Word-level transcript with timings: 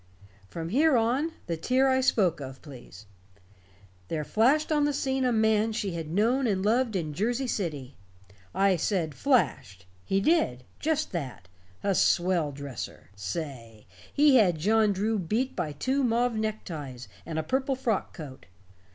"From 0.49 0.69
here 0.69 0.97
on 0.97 1.33
the 1.45 1.55
tear 1.55 1.87
I 1.87 2.01
spoke 2.01 2.39
of, 2.39 2.59
please. 2.63 3.05
There 4.07 4.23
flashed 4.23 4.71
on 4.71 4.85
the 4.85 4.93
scene 4.93 5.23
a 5.23 5.31
man 5.31 5.73
she 5.73 5.91
had 5.91 6.09
known 6.09 6.47
and 6.47 6.65
loved 6.65 6.95
in 6.95 7.13
Jersey 7.13 7.45
City. 7.45 7.95
I 8.51 8.77
said 8.77 9.13
flashed. 9.13 9.85
He 10.03 10.19
did 10.19 10.63
just 10.79 11.11
that. 11.11 11.47
A 11.83 11.93
swell 11.93 12.51
dresser 12.51 13.11
say, 13.15 13.85
he 14.11 14.37
had 14.37 14.57
John 14.57 14.91
Drew 14.91 15.19
beat 15.19 15.55
by 15.55 15.71
two 15.71 16.03
mauve 16.03 16.35
neckties 16.35 17.07
and 17.23 17.37
a 17.37 17.43
purple 17.43 17.75
frock 17.75 18.11
coat. 18.11 18.47